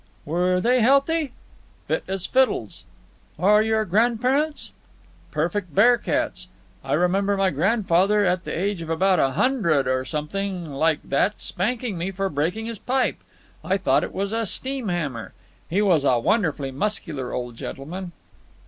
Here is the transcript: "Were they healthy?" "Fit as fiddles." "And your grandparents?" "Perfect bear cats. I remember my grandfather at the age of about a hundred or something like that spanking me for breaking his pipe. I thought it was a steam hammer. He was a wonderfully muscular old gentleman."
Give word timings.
"Were 0.25 0.59
they 0.59 0.81
healthy?" 0.81 1.31
"Fit 1.87 2.03
as 2.07 2.25
fiddles." 2.25 2.85
"And 3.37 3.63
your 3.67 3.85
grandparents?" 3.85 4.71
"Perfect 5.29 5.75
bear 5.75 5.99
cats. 5.99 6.47
I 6.83 6.93
remember 6.93 7.37
my 7.37 7.51
grandfather 7.51 8.25
at 8.25 8.43
the 8.43 8.51
age 8.59 8.81
of 8.81 8.89
about 8.89 9.19
a 9.19 9.33
hundred 9.33 9.87
or 9.87 10.03
something 10.03 10.73
like 10.73 11.03
that 11.03 11.39
spanking 11.39 11.99
me 11.99 12.09
for 12.09 12.29
breaking 12.29 12.65
his 12.65 12.79
pipe. 12.79 13.17
I 13.63 13.77
thought 13.77 14.03
it 14.03 14.11
was 14.11 14.33
a 14.33 14.47
steam 14.47 14.87
hammer. 14.87 15.33
He 15.69 15.83
was 15.83 16.03
a 16.03 16.17
wonderfully 16.17 16.71
muscular 16.71 17.31
old 17.31 17.55
gentleman." 17.55 18.11